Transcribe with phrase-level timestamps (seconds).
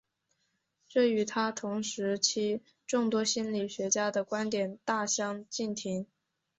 [0.89, 6.07] 这与他同时期众多心理学家的观点大相径庭。